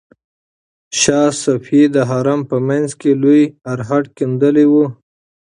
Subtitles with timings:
[0.99, 4.73] شاه صفي د حرم په منځ کې لوی ارهډ کیندلی و.